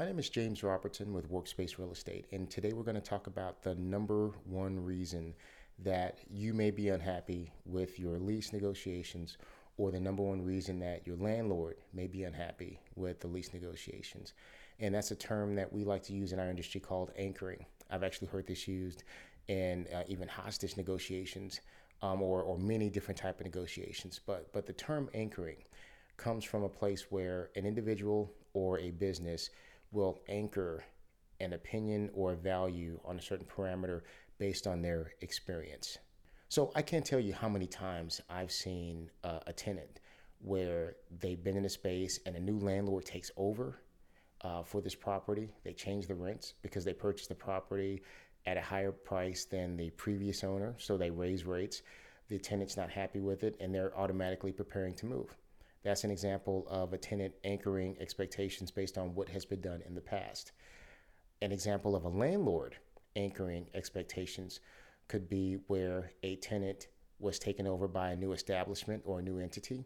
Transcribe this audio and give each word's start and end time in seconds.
My 0.00 0.06
name 0.06 0.18
is 0.18 0.30
James 0.30 0.62
Robertson 0.62 1.12
with 1.12 1.30
Workspace 1.30 1.76
Real 1.76 1.92
Estate, 1.92 2.24
and 2.32 2.50
today 2.50 2.72
we're 2.72 2.84
going 2.84 2.94
to 2.94 3.02
talk 3.02 3.26
about 3.26 3.62
the 3.62 3.74
number 3.74 4.30
one 4.46 4.82
reason 4.82 5.34
that 5.78 6.20
you 6.30 6.54
may 6.54 6.70
be 6.70 6.88
unhappy 6.88 7.52
with 7.66 7.98
your 7.98 8.18
lease 8.18 8.50
negotiations, 8.50 9.36
or 9.76 9.90
the 9.90 10.00
number 10.00 10.22
one 10.22 10.42
reason 10.42 10.78
that 10.80 11.06
your 11.06 11.16
landlord 11.16 11.76
may 11.92 12.06
be 12.06 12.24
unhappy 12.24 12.80
with 12.96 13.20
the 13.20 13.26
lease 13.26 13.52
negotiations. 13.52 14.32
And 14.78 14.94
that's 14.94 15.10
a 15.10 15.16
term 15.16 15.54
that 15.56 15.70
we 15.70 15.84
like 15.84 16.02
to 16.04 16.14
use 16.14 16.32
in 16.32 16.40
our 16.40 16.48
industry 16.48 16.80
called 16.80 17.12
anchoring. 17.18 17.66
I've 17.90 18.02
actually 18.02 18.28
heard 18.28 18.46
this 18.46 18.66
used 18.66 19.04
in 19.48 19.86
uh, 19.94 20.04
even 20.08 20.28
hostage 20.28 20.78
negotiations 20.78 21.60
um, 22.00 22.22
or, 22.22 22.40
or 22.40 22.56
many 22.56 22.88
different 22.88 23.20
type 23.20 23.38
of 23.38 23.44
negotiations. 23.44 24.18
But, 24.24 24.50
but 24.54 24.64
the 24.64 24.72
term 24.72 25.10
anchoring 25.12 25.58
comes 26.16 26.42
from 26.42 26.62
a 26.62 26.70
place 26.70 27.10
where 27.10 27.50
an 27.54 27.66
individual 27.66 28.32
or 28.54 28.78
a 28.78 28.92
business 28.92 29.50
will 29.92 30.20
anchor 30.28 30.84
an 31.40 31.52
opinion 31.54 32.10
or 32.12 32.34
value 32.34 33.00
on 33.04 33.18
a 33.18 33.22
certain 33.22 33.46
parameter 33.46 34.02
based 34.38 34.66
on 34.66 34.82
their 34.82 35.12
experience. 35.20 35.98
So 36.48 36.72
I 36.74 36.82
can't 36.82 37.04
tell 37.04 37.20
you 37.20 37.32
how 37.32 37.48
many 37.48 37.66
times 37.66 38.20
I've 38.28 38.52
seen 38.52 39.10
uh, 39.22 39.40
a 39.46 39.52
tenant 39.52 40.00
where 40.40 40.96
they've 41.20 41.42
been 41.42 41.56
in 41.56 41.64
a 41.64 41.68
space 41.68 42.18
and 42.26 42.34
a 42.34 42.40
new 42.40 42.58
landlord 42.58 43.04
takes 43.04 43.30
over 43.36 43.78
uh, 44.42 44.62
for 44.62 44.80
this 44.80 44.94
property. 44.94 45.50
They 45.64 45.72
change 45.72 46.06
the 46.06 46.14
rents 46.14 46.54
because 46.62 46.84
they 46.84 46.92
purchased 46.92 47.28
the 47.28 47.34
property 47.34 48.02
at 48.46 48.56
a 48.56 48.62
higher 48.62 48.92
price 48.92 49.44
than 49.44 49.76
the 49.76 49.90
previous 49.90 50.42
owner. 50.42 50.74
So 50.78 50.96
they 50.96 51.10
raise 51.10 51.44
rates. 51.44 51.82
The 52.28 52.38
tenant's 52.38 52.76
not 52.76 52.90
happy 52.90 53.20
with 53.20 53.44
it 53.44 53.56
and 53.60 53.74
they're 53.74 53.96
automatically 53.96 54.52
preparing 54.52 54.94
to 54.94 55.06
move. 55.06 55.36
That's 55.82 56.04
an 56.04 56.10
example 56.10 56.66
of 56.68 56.92
a 56.92 56.98
tenant 56.98 57.34
anchoring 57.44 57.96
expectations 58.00 58.70
based 58.70 58.98
on 58.98 59.14
what 59.14 59.28
has 59.30 59.44
been 59.44 59.60
done 59.60 59.82
in 59.86 59.94
the 59.94 60.00
past. 60.00 60.52
An 61.42 61.52
example 61.52 61.96
of 61.96 62.04
a 62.04 62.08
landlord 62.08 62.76
anchoring 63.16 63.66
expectations 63.74 64.60
could 65.08 65.28
be 65.28 65.58
where 65.66 66.12
a 66.22 66.36
tenant 66.36 66.88
was 67.18 67.38
taken 67.38 67.66
over 67.66 67.88
by 67.88 68.10
a 68.10 68.16
new 68.16 68.32
establishment 68.32 69.02
or 69.04 69.18
a 69.18 69.22
new 69.22 69.38
entity, 69.38 69.84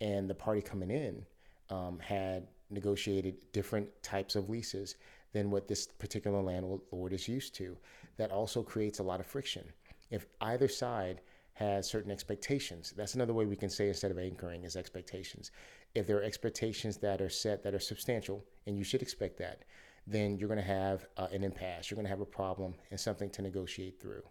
and 0.00 0.28
the 0.28 0.34
party 0.34 0.62
coming 0.62 0.90
in 0.90 1.24
um, 1.70 1.98
had 1.98 2.46
negotiated 2.70 3.36
different 3.52 3.88
types 4.02 4.36
of 4.36 4.48
leases 4.48 4.96
than 5.32 5.50
what 5.50 5.68
this 5.68 5.86
particular 5.86 6.40
landlord 6.42 7.12
is 7.12 7.28
used 7.28 7.54
to. 7.54 7.76
That 8.16 8.30
also 8.30 8.62
creates 8.62 8.98
a 8.98 9.02
lot 9.02 9.20
of 9.20 9.26
friction. 9.26 9.64
If 10.10 10.26
either 10.40 10.68
side 10.68 11.20
has 11.60 11.86
certain 11.86 12.10
expectations. 12.10 12.94
That's 12.96 13.14
another 13.14 13.34
way 13.34 13.44
we 13.44 13.54
can 13.54 13.68
say 13.68 13.88
instead 13.88 14.10
of 14.10 14.18
anchoring 14.18 14.64
is 14.64 14.76
expectations. 14.76 15.50
If 15.94 16.06
there 16.06 16.16
are 16.16 16.22
expectations 16.22 16.96
that 16.98 17.20
are 17.20 17.28
set 17.28 17.62
that 17.62 17.74
are 17.74 17.80
substantial, 17.80 18.42
and 18.66 18.78
you 18.78 18.82
should 18.82 19.02
expect 19.02 19.38
that, 19.38 19.64
then 20.06 20.38
you're 20.38 20.48
going 20.48 20.58
to 20.58 20.64
have 20.64 21.06
uh, 21.18 21.28
an 21.30 21.44
impasse. 21.44 21.90
You're 21.90 21.96
going 21.96 22.06
to 22.06 22.10
have 22.10 22.22
a 22.22 22.24
problem 22.24 22.74
and 22.90 22.98
something 22.98 23.28
to 23.30 23.42
negotiate 23.42 24.00
through. 24.00 24.22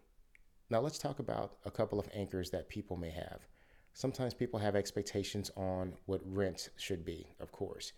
Now, 0.71 0.79
let's 0.79 0.97
talk 0.97 1.19
about 1.19 1.57
a 1.65 1.71
couple 1.71 1.99
of 1.99 2.09
anchors 2.15 2.49
that 2.49 2.67
people 2.67 2.97
may 2.97 3.11
have. 3.11 3.41
Sometimes 3.93 4.33
people 4.33 4.59
have 4.59 4.75
expectations 4.75 5.51
on 5.55 5.93
what 6.07 6.21
rent 6.25 6.69
should 6.77 7.05
be, 7.05 7.27
of 7.39 7.51
course. 7.51 7.93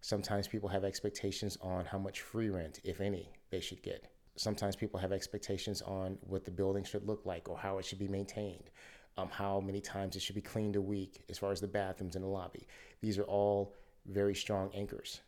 Sometimes 0.00 0.48
people 0.48 0.68
have 0.68 0.84
expectations 0.84 1.56
on 1.62 1.84
how 1.84 1.98
much 1.98 2.20
free 2.20 2.50
rent, 2.50 2.80
if 2.82 3.00
any, 3.00 3.30
they 3.50 3.60
should 3.60 3.82
get 3.82 4.08
sometimes 4.36 4.76
people 4.76 5.00
have 5.00 5.12
expectations 5.12 5.82
on 5.82 6.18
what 6.20 6.44
the 6.44 6.50
building 6.50 6.84
should 6.84 7.06
look 7.06 7.24
like 7.24 7.48
or 7.48 7.58
how 7.58 7.78
it 7.78 7.84
should 7.84 7.98
be 7.98 8.08
maintained, 8.08 8.70
um, 9.16 9.28
how 9.30 9.60
many 9.60 9.80
times 9.80 10.14
it 10.14 10.22
should 10.22 10.34
be 10.34 10.42
cleaned 10.42 10.76
a 10.76 10.80
week, 10.80 11.24
as 11.28 11.38
far 11.38 11.50
as 11.50 11.60
the 11.60 11.66
bathrooms 11.66 12.16
in 12.16 12.22
the 12.22 12.28
lobby. 12.28 12.66
These 13.00 13.18
are 13.18 13.24
all 13.24 13.74
very 14.06 14.34
strong 14.34 14.70
anchors. 14.74 15.20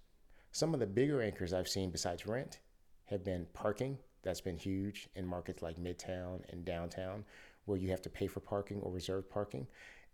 Some 0.53 0.75
of 0.75 0.81
the 0.81 0.87
bigger 0.87 1.23
anchors 1.23 1.53
I've 1.53 1.69
seen 1.69 1.91
besides 1.91 2.27
rent 2.27 2.61
have 3.07 3.25
been 3.25 3.47
parking. 3.53 3.99
That's 4.23 4.41
been 4.41 4.59
huge 4.59 5.09
in 5.15 5.27
markets 5.27 5.63
like 5.63 5.79
Midtown 5.79 6.41
and 6.51 6.65
downtown, 6.65 7.25
where 7.65 7.79
you 7.79 7.91
have 7.91 8.03
to 8.03 8.11
pay 8.11 8.27
for 8.27 8.41
parking 8.41 8.81
or 8.81 8.93
reserve 8.93 9.31
parking. 9.31 9.67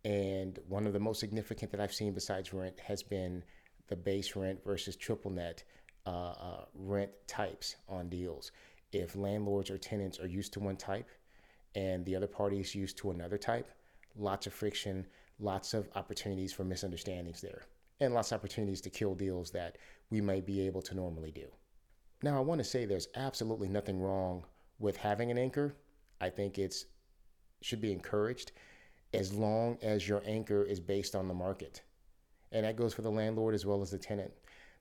And 0.04 0.58
one 0.68 0.86
of 0.86 0.92
the 0.92 1.00
most 1.00 1.18
significant 1.18 1.70
that 1.72 1.80
I've 1.80 1.94
seen 1.94 2.12
besides 2.12 2.52
rent 2.52 2.78
has 2.80 3.02
been 3.02 3.42
the 3.88 3.96
base 3.96 4.36
rent 4.36 4.62
versus 4.64 4.96
triple 4.96 5.30
net 5.30 5.64
uh, 6.06 6.10
uh, 6.10 6.64
rent 6.74 7.10
types 7.26 7.76
on 7.88 8.08
deals 8.08 8.52
if 8.94 9.16
landlords 9.16 9.70
or 9.70 9.78
tenants 9.78 10.18
are 10.18 10.26
used 10.26 10.52
to 10.54 10.60
one 10.60 10.76
type 10.76 11.08
and 11.74 12.04
the 12.04 12.16
other 12.16 12.26
party 12.26 12.60
is 12.60 12.74
used 12.74 12.96
to 12.98 13.10
another 13.10 13.38
type, 13.38 13.70
lots 14.16 14.46
of 14.46 14.52
friction, 14.52 15.06
lots 15.38 15.74
of 15.74 15.88
opportunities 15.94 16.52
for 16.52 16.64
misunderstandings 16.64 17.40
there, 17.40 17.62
and 18.00 18.14
lots 18.14 18.32
of 18.32 18.36
opportunities 18.36 18.80
to 18.80 18.90
kill 18.90 19.14
deals 19.14 19.50
that 19.50 19.78
we 20.10 20.20
might 20.20 20.46
be 20.46 20.66
able 20.66 20.82
to 20.82 20.94
normally 20.94 21.30
do. 21.30 21.46
Now, 22.22 22.36
I 22.36 22.40
want 22.40 22.58
to 22.58 22.64
say 22.64 22.84
there's 22.84 23.08
absolutely 23.16 23.68
nothing 23.68 24.00
wrong 24.00 24.44
with 24.78 24.96
having 24.96 25.30
an 25.30 25.38
anchor. 25.38 25.74
I 26.20 26.30
think 26.30 26.58
it's 26.58 26.86
should 27.60 27.80
be 27.80 27.92
encouraged 27.92 28.52
as 29.14 29.32
long 29.32 29.78
as 29.82 30.08
your 30.08 30.22
anchor 30.26 30.64
is 30.64 30.80
based 30.80 31.14
on 31.14 31.28
the 31.28 31.34
market. 31.34 31.82
And 32.52 32.64
that 32.64 32.76
goes 32.76 32.92
for 32.92 33.02
the 33.02 33.10
landlord 33.10 33.54
as 33.54 33.64
well 33.64 33.80
as 33.80 33.90
the 33.90 33.98
tenant. 33.98 34.32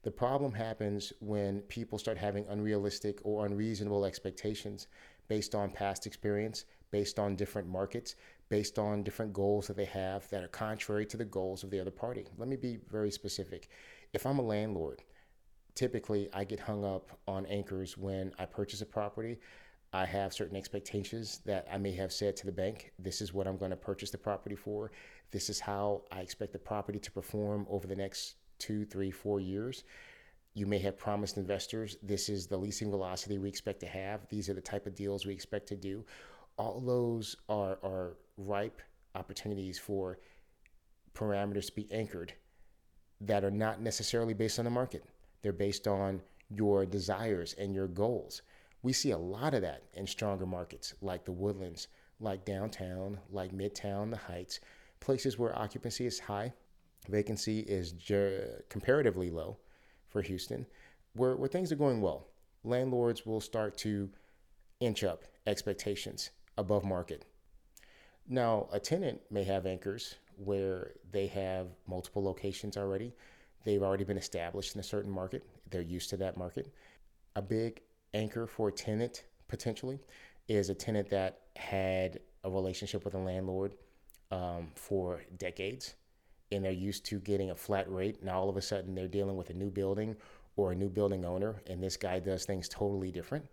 The 0.03 0.11
problem 0.11 0.51
happens 0.51 1.13
when 1.21 1.61
people 1.61 1.97
start 1.97 2.17
having 2.17 2.45
unrealistic 2.49 3.19
or 3.23 3.45
unreasonable 3.45 4.03
expectations 4.03 4.87
based 5.29 5.55
on 5.55 5.71
past 5.71 6.05
experience, 6.05 6.65
based 6.91 7.19
on 7.19 7.37
different 7.37 7.69
markets, 7.69 8.15
based 8.49 8.77
on 8.77 9.03
different 9.03 9.31
goals 9.31 9.67
that 9.67 9.77
they 9.77 9.85
have 9.85 10.29
that 10.29 10.43
are 10.43 10.49
contrary 10.49 11.05
to 11.05 11.15
the 11.15 11.23
goals 11.23 11.63
of 11.63 11.71
the 11.71 11.79
other 11.79 11.89
party. 11.89 12.25
Let 12.37 12.49
me 12.49 12.57
be 12.57 12.79
very 12.91 13.11
specific. 13.11 13.69
If 14.11 14.25
I'm 14.25 14.39
a 14.39 14.43
landlord, 14.43 15.01
typically 15.73 16.29
I 16.33 16.43
get 16.43 16.59
hung 16.59 16.83
up 16.83 17.17
on 17.25 17.45
anchors 17.45 17.97
when 17.97 18.33
I 18.37 18.45
purchase 18.45 18.81
a 18.81 18.85
property. 18.85 19.39
I 19.93 20.05
have 20.05 20.33
certain 20.33 20.57
expectations 20.57 21.39
that 21.45 21.65
I 21.71 21.77
may 21.77 21.93
have 21.93 22.11
said 22.11 22.35
to 22.37 22.45
the 22.45 22.51
bank, 22.51 22.91
this 22.99 23.21
is 23.21 23.33
what 23.33 23.47
I'm 23.47 23.57
going 23.57 23.71
to 23.71 23.77
purchase 23.77 24.11
the 24.11 24.17
property 24.17 24.55
for. 24.55 24.91
This 25.31 25.49
is 25.49 25.61
how 25.61 26.01
I 26.11 26.19
expect 26.19 26.51
the 26.51 26.59
property 26.59 26.99
to 26.99 27.11
perform 27.11 27.65
over 27.69 27.87
the 27.87 27.95
next 27.95 28.35
two, 28.63 28.85
three, 28.85 29.11
four 29.11 29.41
years. 29.41 29.83
You 30.53 30.65
may 30.65 30.79
have 30.79 30.97
promised 30.97 31.37
investors 31.37 31.97
this 32.01 32.29
is 32.29 32.47
the 32.47 32.55
leasing 32.55 32.89
velocity 32.89 33.37
we 33.37 33.49
expect 33.49 33.81
to 33.81 33.87
have. 33.87 34.21
These 34.29 34.47
are 34.49 34.53
the 34.53 34.61
type 34.61 34.87
of 34.87 34.95
deals 34.95 35.25
we 35.25 35.33
expect 35.33 35.67
to 35.67 35.75
do. 35.75 36.05
All 36.57 36.79
those 36.79 37.35
are, 37.49 37.77
are 37.83 38.17
ripe 38.37 38.81
opportunities 39.15 39.77
for 39.77 40.19
parameters 41.13 41.65
to 41.65 41.75
be 41.75 41.91
anchored 41.91 42.33
that 43.19 43.43
are 43.43 43.51
not 43.51 43.81
necessarily 43.81 44.33
based 44.33 44.59
on 44.59 44.65
the 44.65 44.71
market. 44.71 45.03
They're 45.41 45.51
based 45.51 45.87
on 45.87 46.21
your 46.49 46.85
desires 46.85 47.53
and 47.57 47.75
your 47.75 47.87
goals. 47.87 48.43
We 48.81 48.93
see 48.93 49.11
a 49.11 49.17
lot 49.17 49.53
of 49.53 49.61
that 49.63 49.83
in 49.93 50.07
stronger 50.07 50.45
markets 50.45 50.93
like 51.01 51.25
the 51.25 51.31
Woodlands, 51.31 51.89
like 52.21 52.45
downtown, 52.45 53.19
like 53.29 53.51
Midtown, 53.51 54.09
the 54.09 54.17
Heights, 54.17 54.59
places 54.99 55.37
where 55.37 55.57
occupancy 55.57 56.05
is 56.05 56.19
high, 56.19 56.53
Vacancy 57.09 57.59
is 57.59 57.93
comparatively 58.69 59.29
low 59.29 59.57
for 60.07 60.21
Houston, 60.21 60.65
where, 61.13 61.35
where 61.35 61.49
things 61.49 61.71
are 61.71 61.75
going 61.77 62.01
well. 62.01 62.27
Landlords 62.63 63.25
will 63.25 63.41
start 63.41 63.77
to 63.79 64.09
inch 64.79 65.03
up 65.03 65.23
expectations 65.45 66.31
above 66.57 66.83
market. 66.83 67.25
Now, 68.27 68.67
a 68.71 68.79
tenant 68.79 69.21
may 69.29 69.43
have 69.43 69.65
anchors 69.65 70.15
where 70.37 70.93
they 71.11 71.27
have 71.27 71.67
multiple 71.87 72.23
locations 72.23 72.77
already. 72.77 73.13
They've 73.65 73.83
already 73.83 74.05
been 74.05 74.17
established 74.17 74.75
in 74.75 74.79
a 74.79 74.83
certain 74.83 75.11
market, 75.11 75.43
they're 75.69 75.81
used 75.81 76.09
to 76.11 76.17
that 76.17 76.37
market. 76.37 76.73
A 77.35 77.41
big 77.41 77.81
anchor 78.13 78.47
for 78.47 78.69
a 78.69 78.71
tenant 78.71 79.23
potentially 79.47 79.99
is 80.47 80.69
a 80.69 80.75
tenant 80.75 81.09
that 81.09 81.41
had 81.55 82.19
a 82.43 82.49
relationship 82.49 83.03
with 83.05 83.15
a 83.15 83.17
landlord 83.17 83.75
um, 84.31 84.71
for 84.75 85.21
decades 85.37 85.95
and 86.51 86.63
they're 86.63 86.71
used 86.71 87.05
to 87.05 87.19
getting 87.19 87.51
a 87.51 87.55
flat 87.55 87.91
rate. 87.91 88.23
Now 88.23 88.39
all 88.39 88.49
of 88.49 88.57
a 88.57 88.61
sudden 88.61 88.95
they're 88.95 89.07
dealing 89.07 89.35
with 89.35 89.49
a 89.49 89.53
new 89.53 89.69
building 89.69 90.15
or 90.55 90.71
a 90.71 90.75
new 90.75 90.89
building 90.89 91.25
owner, 91.25 91.61
and 91.67 91.81
this 91.81 91.97
guy 91.97 92.19
does 92.19 92.45
things 92.45 92.69
totally 92.69 93.11
different. 93.11 93.45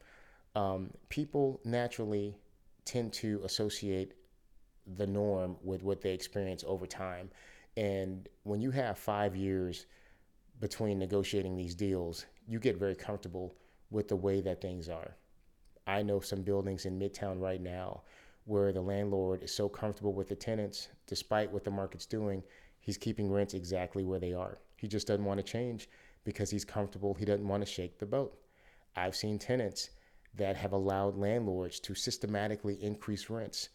Um, 0.54 0.90
people 1.08 1.60
naturally 1.64 2.36
tend 2.84 3.12
to 3.14 3.40
associate 3.44 4.14
the 4.96 5.06
norm 5.06 5.56
with 5.62 5.82
what 5.82 6.00
they 6.00 6.12
experience 6.12 6.64
over 6.66 6.86
time. 6.86 7.30
And 7.76 8.28
when 8.42 8.60
you 8.60 8.70
have 8.72 8.98
five 8.98 9.36
years 9.36 9.86
between 10.60 10.98
negotiating 10.98 11.56
these 11.56 11.74
deals, 11.74 12.26
you 12.46 12.58
get 12.58 12.76
very 12.76 12.96
comfortable 12.96 13.54
with 13.90 14.08
the 14.08 14.16
way 14.16 14.40
that 14.40 14.60
things 14.60 14.88
are. 14.88 15.16
I 15.86 16.02
know 16.02 16.20
some 16.20 16.42
buildings 16.42 16.84
in 16.84 16.98
Midtown 16.98 17.40
right 17.40 17.60
now 17.60 18.02
where 18.44 18.72
the 18.72 18.80
landlord 18.80 19.42
is 19.42 19.54
so 19.54 19.68
comfortable 19.68 20.12
with 20.12 20.28
the 20.28 20.34
tenants, 20.34 20.88
despite 21.06 21.50
what 21.50 21.64
the 21.64 21.70
market's 21.70 22.06
doing, 22.06 22.42
he's 22.80 22.98
keeping 22.98 23.30
rents 23.30 23.54
exactly 23.54 24.04
where 24.04 24.18
they 24.20 24.32
are. 24.32 24.58
He 24.76 24.88
just 24.88 25.06
doesn't 25.06 25.24
want 25.24 25.38
to 25.38 25.44
change 25.44 25.88
because 26.24 26.50
he's 26.50 26.64
comfortable. 26.64 27.14
He 27.14 27.24
doesn't 27.24 27.48
want 27.48 27.64
to 27.64 27.70
shake 27.70 27.98
the 27.98 28.06
boat. 28.06 28.38
I've 28.96 29.16
seen 29.16 29.38
tenants 29.38 29.90
that 30.36 30.56
have 30.56 30.72
allowed 30.72 31.16
landlords 31.16 31.80
to 31.80 31.94
systematically 31.94 32.82
increase 32.82 33.30
rents 33.30 33.68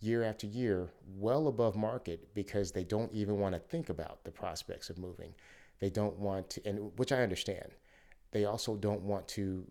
year 0.00 0.22
after 0.24 0.46
year 0.46 0.92
well 1.16 1.48
above 1.48 1.76
market 1.76 2.34
because 2.34 2.72
they 2.72 2.84
don't 2.84 3.12
even 3.12 3.38
want 3.38 3.54
to 3.54 3.60
think 3.60 3.90
about 3.90 4.24
the 4.24 4.30
prospects 4.30 4.90
of 4.90 4.98
moving. 4.98 5.34
They 5.78 5.90
don't 5.90 6.18
want 6.18 6.50
to, 6.50 6.66
and 6.66 6.90
which 6.98 7.12
I 7.12 7.22
understand. 7.22 7.72
they 8.32 8.44
also 8.44 8.76
don't 8.76 9.02
want 9.02 9.26
to 9.28 9.66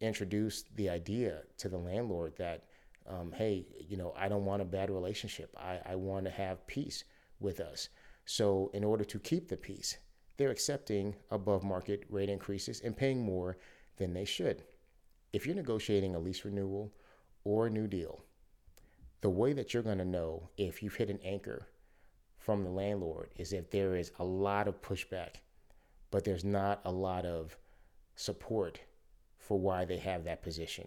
introduce 0.00 0.64
the 0.76 0.88
idea 0.88 1.42
to 1.58 1.68
the 1.68 1.78
landlord 1.78 2.34
that, 2.38 2.64
um, 3.08 3.32
hey, 3.32 3.66
you 3.88 3.96
know, 3.96 4.14
I 4.16 4.28
don't 4.28 4.44
want 4.44 4.62
a 4.62 4.64
bad 4.64 4.90
relationship. 4.90 5.54
I, 5.58 5.80
I 5.86 5.96
want 5.96 6.24
to 6.24 6.30
have 6.30 6.66
peace 6.66 7.04
with 7.44 7.60
us. 7.60 7.88
So, 8.24 8.70
in 8.74 8.82
order 8.82 9.04
to 9.04 9.18
keep 9.20 9.48
the 9.48 9.56
peace, 9.56 9.98
they're 10.36 10.50
accepting 10.50 11.14
above 11.30 11.62
market 11.62 12.04
rate 12.08 12.28
increases 12.28 12.80
and 12.80 12.96
paying 12.96 13.20
more 13.22 13.58
than 13.98 14.14
they 14.14 14.24
should. 14.24 14.64
If 15.32 15.46
you're 15.46 15.54
negotiating 15.54 16.14
a 16.14 16.18
lease 16.18 16.44
renewal 16.44 16.92
or 17.44 17.66
a 17.66 17.70
new 17.70 17.86
deal, 17.86 18.24
the 19.20 19.30
way 19.30 19.52
that 19.52 19.72
you're 19.72 19.82
going 19.82 19.98
to 19.98 20.04
know 20.04 20.48
if 20.56 20.82
you've 20.82 20.96
hit 20.96 21.10
an 21.10 21.20
anchor 21.24 21.68
from 22.38 22.62
the 22.62 22.70
landlord 22.70 23.30
is 23.36 23.52
if 23.52 23.70
there 23.70 23.96
is 23.96 24.12
a 24.18 24.24
lot 24.24 24.68
of 24.68 24.82
pushback, 24.82 25.36
but 26.10 26.24
there's 26.24 26.44
not 26.44 26.80
a 26.84 26.92
lot 26.92 27.24
of 27.24 27.56
support 28.16 28.80
for 29.38 29.58
why 29.58 29.84
they 29.84 29.98
have 29.98 30.24
that 30.24 30.42
position. 30.42 30.86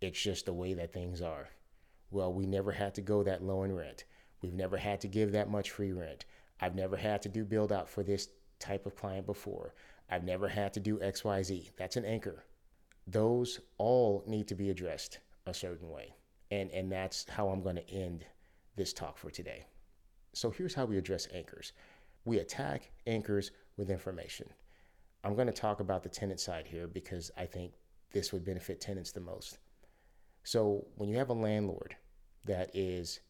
It's 0.00 0.20
just 0.20 0.46
the 0.46 0.52
way 0.52 0.74
that 0.74 0.92
things 0.92 1.22
are. 1.22 1.48
Well, 2.10 2.32
we 2.32 2.46
never 2.46 2.72
had 2.72 2.94
to 2.96 3.00
go 3.00 3.22
that 3.22 3.42
low 3.42 3.62
in 3.62 3.74
rent. 3.74 4.04
We've 4.42 4.52
never 4.52 4.76
had 4.76 5.00
to 5.02 5.08
give 5.08 5.32
that 5.32 5.48
much 5.48 5.70
free 5.70 5.92
rent. 5.92 6.24
I've 6.60 6.74
never 6.74 6.96
had 6.96 7.22
to 7.22 7.28
do 7.28 7.44
build 7.44 7.72
out 7.72 7.88
for 7.88 8.02
this 8.02 8.28
type 8.58 8.86
of 8.86 8.96
client 8.96 9.26
before. 9.26 9.74
I've 10.10 10.24
never 10.24 10.48
had 10.48 10.72
to 10.74 10.80
do 10.80 10.98
XYZ. 10.98 11.70
That's 11.76 11.96
an 11.96 12.04
anchor. 12.04 12.44
Those 13.06 13.60
all 13.78 14.22
need 14.26 14.48
to 14.48 14.54
be 14.54 14.70
addressed 14.70 15.18
a 15.46 15.54
certain 15.54 15.88
way. 15.88 16.14
And, 16.50 16.70
and 16.70 16.92
that's 16.92 17.26
how 17.28 17.48
I'm 17.48 17.62
going 17.62 17.76
to 17.76 17.90
end 17.90 18.24
this 18.76 18.92
talk 18.92 19.16
for 19.16 19.30
today. 19.30 19.64
So 20.34 20.50
here's 20.50 20.74
how 20.74 20.84
we 20.84 20.98
address 20.98 21.28
anchors 21.32 21.72
we 22.24 22.38
attack 22.38 22.92
anchors 23.06 23.50
with 23.76 23.90
information. 23.90 24.48
I'm 25.24 25.34
going 25.34 25.48
to 25.48 25.52
talk 25.52 25.80
about 25.80 26.02
the 26.02 26.08
tenant 26.08 26.38
side 26.38 26.66
here 26.66 26.86
because 26.86 27.30
I 27.36 27.46
think 27.46 27.72
this 28.12 28.32
would 28.32 28.44
benefit 28.44 28.80
tenants 28.80 29.10
the 29.10 29.20
most. 29.20 29.58
So 30.44 30.86
when 30.96 31.08
you 31.08 31.16
have 31.18 31.30
a 31.30 31.34
landlord 31.34 31.96
that 32.44 32.70
is 32.74 33.20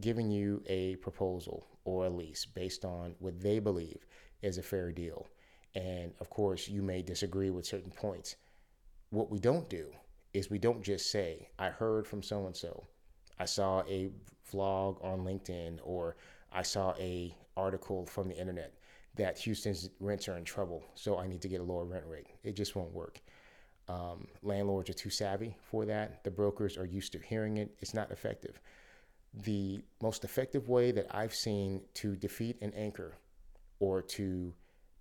giving 0.00 0.30
you 0.30 0.62
a 0.66 0.96
proposal 0.96 1.66
or 1.84 2.06
a 2.06 2.10
lease 2.10 2.44
based 2.44 2.84
on 2.84 3.14
what 3.18 3.40
they 3.40 3.58
believe 3.58 4.06
is 4.42 4.58
a 4.58 4.62
fair 4.62 4.92
deal, 4.92 5.26
and 5.74 6.12
of 6.20 6.30
course 6.30 6.68
you 6.68 6.82
may 6.82 7.02
disagree 7.02 7.50
with 7.50 7.66
certain 7.66 7.90
points, 7.90 8.36
what 9.10 9.30
we 9.30 9.38
don't 9.38 9.68
do 9.68 9.86
is 10.34 10.50
we 10.50 10.58
don't 10.58 10.82
just 10.82 11.10
say, 11.10 11.48
I 11.58 11.68
heard 11.68 12.06
from 12.06 12.22
so 12.22 12.46
and 12.46 12.56
so. 12.56 12.84
I 13.38 13.44
saw 13.44 13.82
a 13.88 14.10
vlog 14.52 15.02
on 15.04 15.20
LinkedIn 15.20 15.78
or 15.82 16.16
I 16.52 16.62
saw 16.62 16.94
a 16.98 17.34
article 17.56 18.06
from 18.06 18.28
the 18.28 18.38
internet 18.38 18.74
that 19.16 19.38
Houston's 19.38 19.88
rents 19.98 20.28
are 20.28 20.36
in 20.36 20.44
trouble, 20.44 20.84
so 20.94 21.18
I 21.18 21.26
need 21.26 21.40
to 21.42 21.48
get 21.48 21.60
a 21.60 21.64
lower 21.64 21.84
rent 21.84 22.04
rate. 22.06 22.26
It 22.44 22.54
just 22.54 22.76
won't 22.76 22.92
work. 22.92 23.20
Um, 23.88 24.26
landlords 24.42 24.90
are 24.90 24.94
too 24.94 25.10
savvy 25.10 25.56
for 25.62 25.86
that. 25.86 26.22
The 26.24 26.30
brokers 26.30 26.76
are 26.76 26.84
used 26.84 27.12
to 27.12 27.18
hearing 27.18 27.56
it. 27.56 27.74
It's 27.80 27.94
not 27.94 28.10
effective. 28.10 28.60
The 29.34 29.82
most 30.02 30.24
effective 30.24 30.68
way 30.68 30.92
that 30.92 31.14
I've 31.14 31.34
seen 31.34 31.82
to 31.94 32.16
defeat 32.16 32.60
an 32.62 32.72
anchor 32.74 33.14
or 33.80 34.02
to 34.02 34.54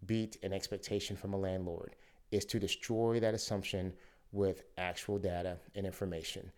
beat 0.05 0.37
an 0.43 0.53
expectation 0.53 1.15
from 1.15 1.33
a 1.33 1.37
landlord 1.37 1.95
is 2.31 2.45
to 2.45 2.59
destroy 2.59 3.19
that 3.19 3.33
assumption 3.33 3.93
with 4.31 4.63
actual 4.77 5.17
data 5.17 5.57
and 5.75 5.85
information 5.85 6.51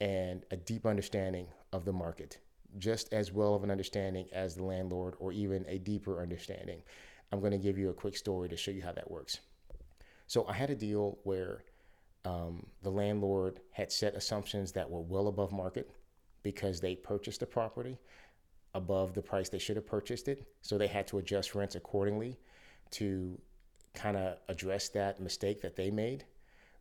and 0.00 0.44
a 0.50 0.56
deep 0.56 0.84
understanding 0.84 1.46
of 1.72 1.84
the 1.84 1.92
market, 1.92 2.38
just 2.78 3.12
as 3.12 3.32
well 3.32 3.54
of 3.54 3.64
an 3.64 3.70
understanding 3.70 4.26
as 4.32 4.54
the 4.54 4.64
landlord 4.64 5.14
or 5.18 5.32
even 5.32 5.64
a 5.68 5.78
deeper 5.78 6.20
understanding. 6.20 6.82
I'm 7.30 7.40
going 7.40 7.52
to 7.52 7.58
give 7.58 7.78
you 7.78 7.90
a 7.90 7.94
quick 7.94 8.16
story 8.16 8.48
to 8.48 8.56
show 8.56 8.72
you 8.72 8.82
how 8.82 8.92
that 8.92 9.10
works. 9.10 9.40
So 10.26 10.46
I 10.46 10.52
had 10.52 10.70
a 10.70 10.74
deal 10.74 11.18
where 11.24 11.64
um, 12.24 12.66
the 12.82 12.90
landlord 12.90 13.60
had 13.70 13.90
set 13.90 14.14
assumptions 14.14 14.72
that 14.72 14.90
were 14.90 15.00
well 15.00 15.28
above 15.28 15.52
market 15.52 15.90
because 16.42 16.80
they 16.80 16.94
purchased 16.94 17.40
the 17.40 17.46
property 17.46 17.98
above 18.74 19.12
the 19.12 19.22
price 19.22 19.48
they 19.48 19.58
should 19.58 19.76
have 19.76 19.86
purchased 19.86 20.28
it. 20.28 20.46
So 20.62 20.78
they 20.78 20.86
had 20.86 21.06
to 21.08 21.18
adjust 21.18 21.54
rents 21.54 21.74
accordingly 21.74 22.38
to 22.92 23.38
kind 23.94 24.16
of 24.16 24.38
address 24.48 24.88
that 24.90 25.20
mistake 25.20 25.60
that 25.62 25.76
they 25.76 25.90
made. 25.90 26.24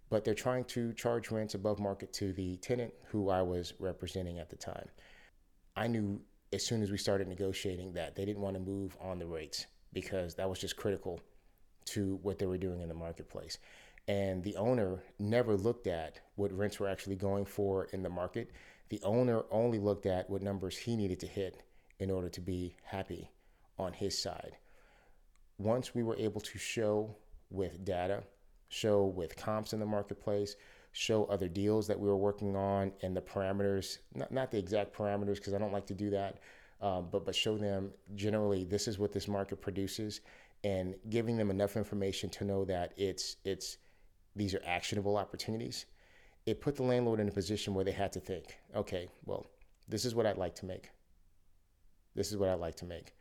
But 0.09 0.25
they're 0.25 0.33
trying 0.33 0.65
to 0.65 0.93
charge 0.93 1.31
rents 1.31 1.53
above 1.53 1.79
market 1.79 2.11
to 2.13 2.33
the 2.33 2.57
tenant 2.57 2.93
who 3.07 3.29
I 3.29 3.41
was 3.41 3.73
representing 3.79 4.39
at 4.39 4.49
the 4.49 4.57
time. 4.57 4.87
I 5.75 5.87
knew 5.87 6.21
as 6.53 6.65
soon 6.65 6.81
as 6.81 6.91
we 6.91 6.97
started 6.97 7.27
negotiating 7.27 7.93
that 7.93 8.15
they 8.15 8.25
didn't 8.25 8.41
want 8.41 8.55
to 8.55 8.59
move 8.59 8.97
on 9.01 9.19
the 9.19 9.25
rates 9.25 9.67
because 9.93 10.35
that 10.35 10.49
was 10.49 10.59
just 10.59 10.75
critical 10.75 11.19
to 11.85 12.19
what 12.23 12.39
they 12.39 12.45
were 12.45 12.57
doing 12.57 12.81
in 12.81 12.89
the 12.89 12.95
marketplace. 12.95 13.57
And 14.07 14.43
the 14.43 14.55
owner 14.57 15.01
never 15.19 15.55
looked 15.55 15.87
at 15.87 16.19
what 16.35 16.51
rents 16.51 16.79
were 16.79 16.89
actually 16.89 17.15
going 17.15 17.45
for 17.45 17.85
in 17.93 18.01
the 18.03 18.09
market. 18.09 18.51
The 18.91 19.01
owner 19.03 19.43
only 19.51 19.79
looked 19.79 20.05
at 20.05 20.29
what 20.29 20.41
numbers 20.41 20.77
he 20.77 20.97
needed 20.97 21.21
to 21.21 21.25
hit 21.25 21.63
in 21.99 22.11
order 22.11 22.27
to 22.27 22.41
be 22.41 22.75
happy 22.83 23.31
on 23.79 23.93
his 23.93 24.21
side. 24.21 24.57
Once 25.57 25.95
we 25.95 26.03
were 26.03 26.17
able 26.17 26.41
to 26.41 26.57
show 26.57 27.15
with 27.49 27.85
data, 27.85 28.21
show 28.67 29.05
with 29.05 29.37
comps 29.37 29.71
in 29.71 29.79
the 29.79 29.85
marketplace, 29.85 30.57
show 30.91 31.23
other 31.27 31.47
deals 31.47 31.87
that 31.87 31.97
we 31.97 32.09
were 32.09 32.17
working 32.17 32.57
on 32.57 32.91
and 33.01 33.15
the 33.15 33.21
parameters, 33.21 33.99
not, 34.13 34.29
not 34.29 34.51
the 34.51 34.59
exact 34.59 34.93
parameters, 34.93 35.35
because 35.35 35.53
I 35.53 35.57
don't 35.57 35.71
like 35.71 35.87
to 35.87 35.95
do 35.95 36.09
that, 36.09 36.39
um, 36.81 37.07
but, 37.09 37.23
but 37.23 37.33
show 37.33 37.57
them 37.57 37.91
generally 38.15 38.65
this 38.65 38.89
is 38.89 38.99
what 38.99 39.13
this 39.13 39.29
market 39.29 39.61
produces 39.61 40.19
and 40.65 40.95
giving 41.09 41.37
them 41.37 41.49
enough 41.49 41.77
information 41.77 42.29
to 42.31 42.43
know 42.43 42.65
that 42.65 42.91
it's, 42.97 43.37
it's, 43.45 43.77
these 44.35 44.53
are 44.53 44.61
actionable 44.65 45.15
opportunities. 45.15 45.85
It 46.45 46.61
put 46.61 46.75
the 46.75 46.83
landlord 46.83 47.19
in 47.19 47.27
a 47.27 47.31
position 47.31 47.73
where 47.73 47.85
they 47.85 47.91
had 47.91 48.11
to 48.13 48.19
think, 48.19 48.57
okay, 48.75 49.09
well, 49.25 49.45
this 49.87 50.05
is 50.05 50.15
what 50.15 50.25
I'd 50.25 50.37
like 50.37 50.55
to 50.55 50.65
make. 50.65 50.89
This 52.15 52.31
is 52.31 52.37
what 52.37 52.49
I'd 52.49 52.59
like 52.59 52.75
to 52.77 52.85
make. 52.85 53.13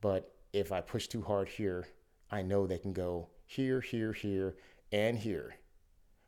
But 0.00 0.34
if 0.52 0.72
I 0.72 0.80
push 0.80 1.06
too 1.06 1.22
hard 1.22 1.48
here, 1.48 1.86
I 2.30 2.42
know 2.42 2.66
they 2.66 2.78
can 2.78 2.92
go 2.92 3.28
here, 3.46 3.80
here, 3.80 4.12
here, 4.12 4.56
and 4.92 5.18
here. 5.18 5.54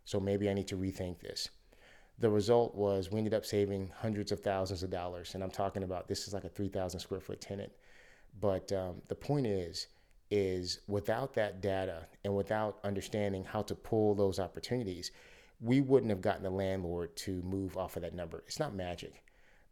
So 0.04 0.20
maybe 0.20 0.48
I 0.48 0.54
need 0.54 0.68
to 0.68 0.76
rethink 0.76 1.20
this. 1.20 1.50
The 2.18 2.30
result 2.30 2.74
was 2.74 3.10
we 3.10 3.18
ended 3.18 3.34
up 3.34 3.44
saving 3.44 3.92
hundreds 3.98 4.32
of 4.32 4.40
thousands 4.40 4.82
of 4.82 4.90
dollars. 4.90 5.34
And 5.34 5.42
I'm 5.42 5.50
talking 5.50 5.82
about 5.82 6.08
this 6.08 6.26
is 6.26 6.32
like 6.32 6.44
a 6.44 6.48
3,000 6.48 7.00
square 7.00 7.20
foot 7.20 7.40
tenant. 7.40 7.72
But 8.40 8.72
um, 8.72 9.02
the 9.08 9.14
point 9.14 9.46
is, 9.46 9.88
is 10.30 10.80
without 10.88 11.34
that 11.34 11.60
data 11.60 12.06
and 12.24 12.34
without 12.34 12.78
understanding 12.84 13.44
how 13.44 13.62
to 13.62 13.74
pull 13.74 14.14
those 14.14 14.38
opportunities, 14.38 15.10
we 15.60 15.80
wouldn't 15.80 16.10
have 16.10 16.20
gotten 16.20 16.42
the 16.42 16.50
landlord 16.50 17.16
to 17.16 17.42
move 17.42 17.76
off 17.76 17.96
of 17.96 18.02
that 18.02 18.14
number. 18.14 18.44
It's 18.46 18.58
not 18.58 18.74
magic. 18.74 19.22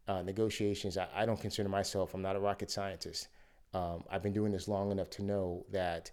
Uh, 0.07 0.21
negotiations, 0.21 0.97
I, 0.97 1.07
I, 1.15 1.25
don't 1.25 1.39
consider 1.39 1.67
myself, 1.67 2.13
I'm 2.13 2.21
not 2.21 2.35
a 2.35 2.39
rocket 2.39 2.69
scientist. 2.69 3.27
Um, 3.73 4.03
I've 4.09 4.21
been 4.21 4.33
doing 4.33 4.51
this 4.51 4.67
long 4.67 4.91
enough 4.91 5.09
to 5.11 5.23
know 5.23 5.65
that 5.71 6.11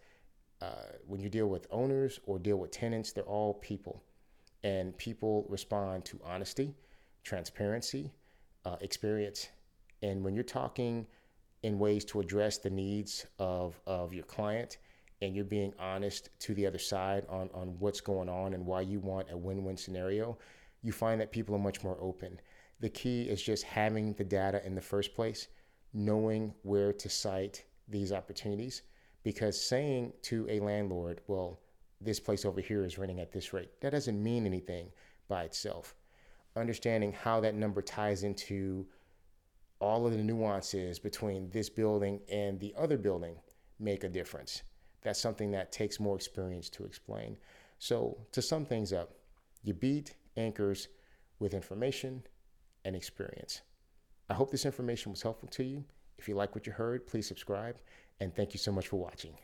uh, 0.62 0.92
when 1.06 1.20
you 1.20 1.28
deal 1.28 1.48
with 1.48 1.66
owners 1.70 2.18
or 2.24 2.38
deal 2.38 2.56
with 2.56 2.70
tenants, 2.70 3.12
they're 3.12 3.24
all 3.24 3.54
people. 3.54 4.02
And 4.64 4.96
people 4.96 5.44
respond 5.48 6.04
to 6.06 6.20
honesty, 6.24 6.74
transparency, 7.22 8.12
uh, 8.64 8.76
experience. 8.80 9.48
And 10.02 10.24
when 10.24 10.34
you're 10.34 10.44
talking 10.44 11.06
in 11.62 11.78
ways 11.78 12.04
to 12.06 12.20
address 12.20 12.58
the 12.58 12.70
needs 12.70 13.26
of, 13.38 13.80
of 13.86 14.14
your 14.14 14.24
client 14.24 14.78
and 15.22 15.34
you're 15.34 15.44
being 15.44 15.72
honest 15.78 16.30
to 16.40 16.54
the 16.54 16.66
other 16.66 16.78
side 16.78 17.24
on, 17.28 17.48
on 17.54 17.76
what's 17.78 18.00
going 18.00 18.28
on 18.28 18.54
and 18.54 18.66
why 18.66 18.80
you 18.80 18.98
want 18.98 19.30
a 19.30 19.36
win 19.36 19.64
win 19.64 19.76
scenario, 19.76 20.36
you 20.82 20.92
find 20.92 21.20
that 21.20 21.30
people 21.30 21.54
are 21.54 21.60
much 21.60 21.82
more 21.82 21.96
open. 22.00 22.40
The 22.80 22.90
key 22.90 23.22
is 23.22 23.40
just 23.40 23.62
having 23.62 24.12
the 24.14 24.24
data 24.24 24.64
in 24.66 24.74
the 24.74 24.80
first 24.80 25.14
place, 25.14 25.46
knowing 25.94 26.52
where 26.62 26.92
to 26.92 27.08
cite 27.08 27.64
these 27.88 28.12
opportunities. 28.12 28.82
Because 29.22 29.58
saying 29.60 30.12
to 30.22 30.46
a 30.50 30.58
landlord, 30.58 31.20
well, 31.28 31.60
this 32.00 32.18
place 32.18 32.44
over 32.44 32.60
here 32.60 32.84
is 32.84 32.98
renting 32.98 33.20
at 33.20 33.30
this 33.30 33.52
rate, 33.52 33.80
that 33.80 33.90
doesn't 33.90 34.20
mean 34.20 34.44
anything 34.44 34.88
by 35.28 35.44
itself. 35.44 35.94
Understanding 36.56 37.12
how 37.12 37.38
that 37.40 37.54
number 37.54 37.80
ties 37.80 38.24
into 38.24 38.84
all 39.78 40.04
of 40.04 40.12
the 40.12 40.18
nuances 40.18 40.98
between 40.98 41.48
this 41.50 41.68
building 41.68 42.20
and 42.30 42.58
the 42.58 42.74
other 42.76 42.98
building 42.98 43.36
make 43.78 44.02
a 44.02 44.08
difference. 44.08 44.62
That's 45.02 45.21
something 45.21 45.50
that 45.52 45.73
takes 45.73 45.99
more 46.00 46.16
experience 46.16 46.68
to 46.71 46.85
explain. 46.85 47.37
So, 47.78 48.16
to 48.32 48.40
sum 48.40 48.64
things 48.64 48.92
up, 48.92 49.14
you 49.64 49.75
beat 49.75 50.14
anchors 50.37 50.88
with 51.38 51.54
information 51.54 52.23
and 52.85 52.94
experience. 52.94 53.62
I 54.30 54.35
hope 54.35 54.50
this 54.50 54.64
information 54.64 55.11
was 55.11 55.23
helpful 55.23 55.49
to 55.49 55.64
you. 55.64 55.85
If 56.18 56.28
you 56.28 56.35
like 56.35 56.54
what 56.54 56.66
you 56.66 56.73
heard, 56.73 57.06
please 57.06 57.26
subscribe, 57.26 57.76
and 58.21 58.35
thank 58.35 58.54
you 58.54 58.59
so 58.59 58.71
much 58.71 58.88
for 58.88 58.97
watching. 58.97 59.35